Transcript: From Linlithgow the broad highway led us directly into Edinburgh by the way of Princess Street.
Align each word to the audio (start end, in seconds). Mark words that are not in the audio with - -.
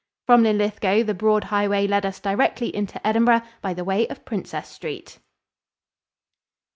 From 0.25 0.41
Linlithgow 0.41 1.03
the 1.03 1.13
broad 1.13 1.43
highway 1.43 1.85
led 1.85 2.07
us 2.07 2.19
directly 2.19 2.75
into 2.75 2.99
Edinburgh 3.05 3.43
by 3.61 3.75
the 3.75 3.83
way 3.83 4.07
of 4.07 4.25
Princess 4.25 4.67
Street. 4.67 5.19